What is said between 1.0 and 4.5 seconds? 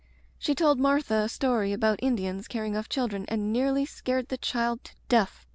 a story about Indians carrying off children and nearly scared the